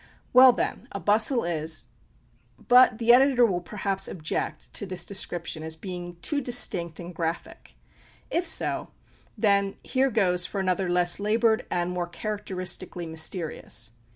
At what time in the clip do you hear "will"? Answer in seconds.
3.45-3.61